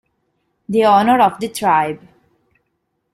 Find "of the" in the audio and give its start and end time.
1.21-1.47